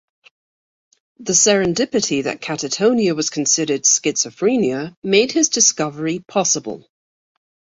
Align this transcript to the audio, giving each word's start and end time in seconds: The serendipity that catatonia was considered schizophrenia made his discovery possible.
The 1.19 1.33
serendipity 1.33 2.23
that 2.23 2.41
catatonia 2.41 3.15
was 3.15 3.29
considered 3.29 3.83
schizophrenia 3.83 4.95
made 5.03 5.31
his 5.31 5.49
discovery 5.49 6.17
possible. 6.27 6.89